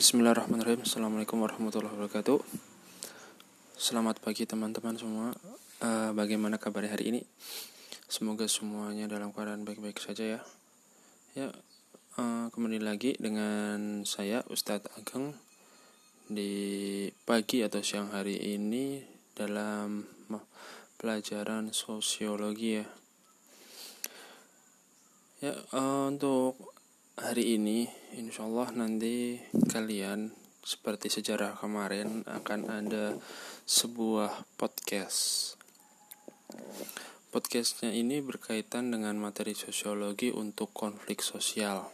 Bismillahirrahmanirrahim. 0.00 0.80
Assalamualaikum 0.80 1.44
warahmatullahi 1.44 1.92
wabarakatuh. 1.92 2.40
Selamat 3.76 4.16
pagi 4.24 4.48
teman-teman 4.48 4.96
semua. 4.96 5.36
Uh, 5.76 6.16
Bagaimana 6.16 6.56
kabar 6.56 6.88
hari 6.88 7.12
ini? 7.12 7.22
Semoga 8.08 8.48
semuanya 8.48 9.12
dalam 9.12 9.28
keadaan 9.28 9.68
baik-baik 9.68 10.00
saja 10.00 10.24
ya. 10.24 10.40
Ya, 11.36 11.52
uh, 12.16 12.48
kembali 12.48 12.80
lagi 12.80 13.12
dengan 13.20 14.08
saya 14.08 14.40
Ustadz 14.48 14.88
Ageng. 14.96 15.36
Di 16.32 17.04
pagi 17.28 17.60
atau 17.60 17.84
siang 17.84 18.08
hari 18.08 18.40
ini 18.56 19.04
Dalam 19.36 20.08
pelajaran 20.96 21.76
sosiologi 21.76 22.80
ya. 22.80 22.86
Ya, 25.44 25.60
uh, 25.76 26.08
untuk 26.08 26.79
hari 27.20 27.60
ini 27.60 27.84
insya 28.16 28.48
Allah 28.48 28.72
nanti 28.72 29.36
kalian 29.68 30.32
seperti 30.64 31.12
sejarah 31.12 31.52
kemarin 31.52 32.24
akan 32.24 32.60
ada 32.72 33.12
sebuah 33.68 34.48
podcast. 34.56 35.52
Podcastnya 37.28 37.92
ini 37.92 38.24
berkaitan 38.24 38.88
dengan 38.88 39.20
materi 39.20 39.52
sosiologi 39.52 40.32
untuk 40.32 40.72
konflik 40.72 41.20
sosial 41.20 41.92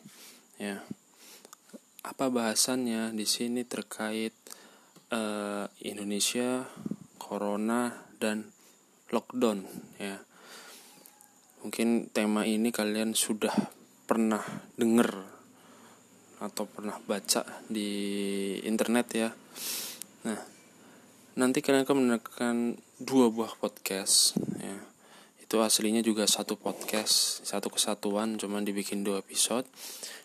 ya. 0.62 0.86
Apa 2.06 2.30
bahasannya 2.30 3.10
di 3.10 3.26
sini 3.26 3.66
terkait 3.66 4.32
uh, 5.10 5.66
Indonesia 5.82 6.70
corona 7.18 8.06
dan 8.22 8.54
lockdown 9.10 9.66
ya. 9.98 10.22
Mungkin 11.66 12.14
tema 12.14 12.46
ini 12.46 12.70
kalian 12.70 13.18
sudah 13.18 13.74
pernah 14.06 14.40
denger 14.78 15.10
atau 16.38 16.64
pernah 16.70 16.94
baca 17.02 17.42
di 17.66 17.90
internet 18.62 19.06
ya. 19.12 19.30
Nah, 20.30 20.40
nanti 21.34 21.58
kalian 21.60 21.82
akan 21.82 21.96
menekan 22.06 22.56
dua 23.02 23.28
buah 23.28 23.58
podcast 23.58 24.38
ya. 24.62 24.78
Itu 25.42 25.62
aslinya 25.62 26.02
juga 26.02 26.26
satu 26.26 26.58
podcast, 26.58 27.46
satu 27.46 27.70
kesatuan, 27.70 28.38
cuman 28.38 28.66
dibikin 28.66 29.02
dua 29.02 29.22
episode. 29.22 29.66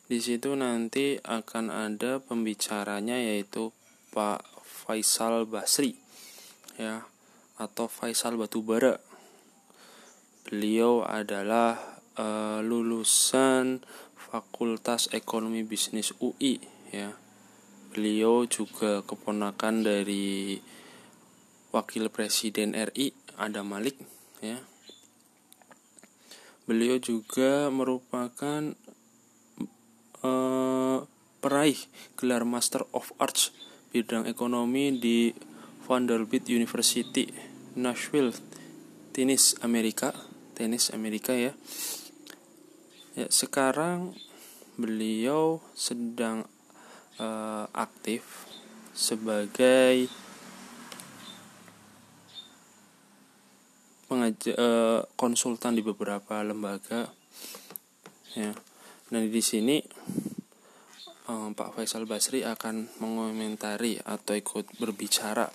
Di 0.06 0.18
situ 0.22 0.54
nanti 0.58 1.18
akan 1.22 1.70
ada 1.70 2.22
pembicaranya 2.22 3.18
yaitu 3.18 3.74
Pak 4.12 4.44
Faisal 4.66 5.46
Basri 5.48 5.96
ya 6.76 7.06
atau 7.62 7.86
Faisal 7.86 8.36
Batubara. 8.36 8.98
Beliau 10.44 11.06
adalah 11.06 11.91
uh, 12.18 12.60
lulusan 12.64 13.84
Fakultas 14.16 15.12
Ekonomi 15.12 15.64
Bisnis 15.68 16.16
UI 16.20 16.60
ya. 16.92 17.16
Beliau 17.92 18.48
juga 18.48 19.04
keponakan 19.04 19.84
dari 19.84 20.60
Wakil 21.76 22.08
Presiden 22.08 22.72
RI 22.72 23.12
Ada 23.36 23.64
Malik 23.64 24.00
ya. 24.40 24.60
Beliau 26.64 27.00
juga 27.04 27.68
merupakan 27.68 28.72
uh, 30.24 30.98
peraih 31.44 31.80
gelar 32.16 32.48
Master 32.48 32.88
of 32.96 33.12
Arts 33.20 33.52
bidang 33.92 34.24
ekonomi 34.24 34.96
di 34.96 35.36
Vanderbilt 35.84 36.48
University 36.48 37.28
Nashville, 37.76 38.32
Tennessee, 39.12 39.60
Amerika. 39.64 40.31
Tenis 40.62 40.94
Amerika 40.94 41.34
ya. 41.34 41.58
Ya, 43.18 43.26
sekarang 43.34 44.14
beliau 44.78 45.58
sedang 45.74 46.46
uh, 47.18 47.66
aktif 47.74 48.46
sebagai 48.94 50.06
pengajar 54.06 54.54
uh, 54.62 55.02
konsultan 55.18 55.74
di 55.74 55.82
beberapa 55.82 56.46
lembaga 56.46 57.10
ya. 58.38 58.54
Nah, 59.10 59.22
di 59.26 59.42
sini 59.42 59.82
uh, 61.26 61.50
Pak 61.58 61.74
Faisal 61.74 62.06
Basri 62.06 62.46
akan 62.46 63.02
mengomentari 63.02 63.98
atau 63.98 64.38
ikut 64.38 64.78
berbicara 64.78 65.50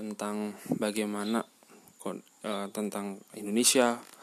tentang 0.00 0.56
bagaimana 0.80 1.44
uh, 2.08 2.72
tentang 2.72 3.20
Indonesia 3.36 4.15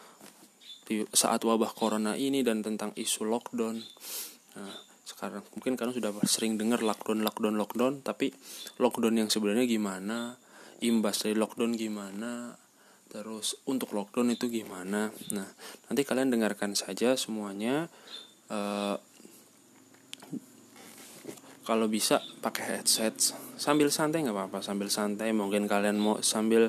di 0.84 1.04
saat 1.12 1.44
wabah 1.44 1.72
corona 1.72 2.14
ini 2.20 2.44
dan 2.44 2.60
tentang 2.64 2.92
isu 2.96 3.28
lockdown. 3.28 3.80
Nah, 4.60 4.76
sekarang 5.04 5.44
mungkin 5.56 5.80
kalian 5.80 5.96
sudah 5.96 6.12
sering 6.28 6.60
dengar 6.60 6.84
lockdown, 6.84 7.24
lockdown, 7.24 7.56
lockdown, 7.56 7.94
tapi 8.04 8.32
lockdown 8.80 9.24
yang 9.24 9.30
sebenarnya 9.32 9.68
gimana? 9.68 10.36
Imbas 10.84 11.24
dari 11.24 11.36
lockdown 11.40 11.76
gimana? 11.76 12.56
Terus 13.08 13.56
untuk 13.70 13.96
lockdown 13.96 14.36
itu 14.36 14.52
gimana? 14.52 15.12
Nah, 15.32 15.48
nanti 15.88 16.02
kalian 16.04 16.34
dengarkan 16.34 16.76
saja 16.76 17.16
semuanya. 17.16 17.88
Uh, 18.52 19.00
kalau 21.64 21.88
bisa 21.88 22.20
pakai 22.44 22.78
headset 22.80 23.16
sambil 23.56 23.88
santai 23.88 24.20
nggak 24.28 24.36
apa-apa 24.36 24.60
sambil 24.60 24.92
santai 24.92 25.32
mungkin 25.32 25.64
kalian 25.66 25.96
mau 25.96 26.20
sambil 26.20 26.68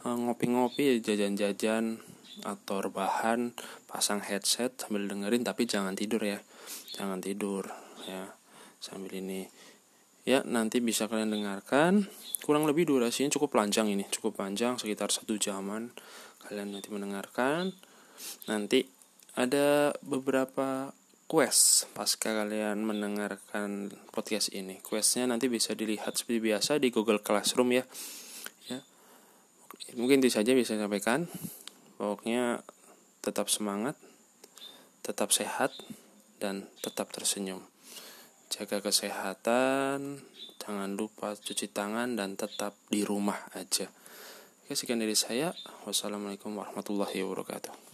eh, 0.00 0.16
ngopi-ngopi 0.16 1.04
jajan-jajan 1.04 2.00
atau 2.42 2.84
rebahan 2.84 3.52
pasang 3.90 4.24
headset 4.24 4.76
sambil 4.78 5.06
dengerin 5.06 5.42
tapi 5.44 5.66
jangan 5.66 5.96
tidur 5.96 6.22
ya. 6.22 6.38
Jangan 6.94 7.18
tidur 7.22 7.68
ya. 8.06 8.34
Sambil 8.80 9.20
ini. 9.20 9.48
Ya 10.28 10.44
nanti 10.44 10.78
bisa 10.84 11.08
kalian 11.08 11.32
dengarkan. 11.32 12.06
Kurang 12.44 12.68
lebih 12.68 12.88
durasinya 12.88 13.32
cukup 13.32 13.56
panjang 13.56 13.88
ini. 13.88 14.04
Cukup 14.08 14.36
panjang 14.40 14.76
sekitar 14.76 15.08
satu 15.08 15.36
jaman 15.40 15.92
kalian 16.44 16.76
nanti 16.76 16.88
mendengarkan. 16.92 17.72
Nanti 18.50 18.84
ada 19.38 19.94
beberapa 20.02 20.92
quest 21.30 21.86
pasca 21.94 22.34
kalian 22.34 22.82
mendengarkan 22.82 23.94
podcast 24.10 24.50
ini. 24.50 24.82
Questnya 24.82 25.30
nanti 25.30 25.46
bisa 25.46 25.78
dilihat 25.78 26.18
seperti 26.18 26.42
biasa 26.42 26.82
di 26.82 26.90
Google 26.90 27.22
Classroom 27.22 27.70
ya. 27.70 27.84
Ya. 28.66 28.82
Mungkin 29.94 30.18
itu 30.18 30.34
saja 30.34 30.50
bisa 30.58 30.74
sampaikan 30.74 31.30
Pokoknya 32.00 32.64
tetap 33.20 33.52
semangat, 33.52 33.92
tetap 35.04 35.36
sehat, 35.36 35.76
dan 36.40 36.64
tetap 36.80 37.12
tersenyum. 37.12 37.60
Jaga 38.48 38.80
kesehatan, 38.80 40.24
jangan 40.56 40.96
lupa 40.96 41.36
cuci 41.36 41.68
tangan, 41.68 42.16
dan 42.16 42.40
tetap 42.40 42.72
di 42.88 43.04
rumah 43.04 43.36
aja. 43.52 43.92
Oke, 44.64 44.72
sekian 44.72 45.04
dari 45.04 45.12
saya. 45.12 45.52
Wassalamualaikum 45.84 46.56
warahmatullahi 46.56 47.20
wabarakatuh. 47.20 47.89